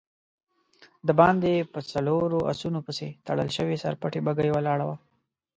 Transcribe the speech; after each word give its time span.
د 1.07 1.09
باندی 1.19 1.55
په 1.73 1.79
څلورو 1.91 2.39
آسونو 2.51 2.79
پسې 2.85 3.07
تړل 3.27 3.49
شوې 3.57 3.75
سر 3.83 3.93
پټې 4.01 4.19
بګۍ 4.25 4.49
ولاړه 4.51 4.85
وه. 4.89 4.97